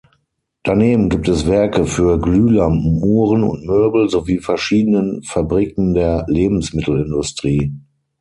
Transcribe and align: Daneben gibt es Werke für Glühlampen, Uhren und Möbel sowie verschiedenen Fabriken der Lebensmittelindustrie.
Daneben 0.63 1.09
gibt 1.09 1.27
es 1.27 1.45
Werke 1.45 1.85
für 1.85 2.17
Glühlampen, 2.19 3.03
Uhren 3.03 3.43
und 3.43 3.63
Möbel 3.67 4.09
sowie 4.09 4.39
verschiedenen 4.39 5.21
Fabriken 5.21 5.93
der 5.93 6.25
Lebensmittelindustrie. 6.27 7.71